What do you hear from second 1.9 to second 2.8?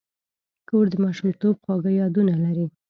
یادونه لري.